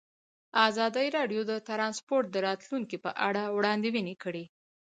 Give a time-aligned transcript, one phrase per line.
[0.67, 4.45] ازادي راډیو د ترانسپورټ د راتلونکې په اړه وړاندوینې کړې.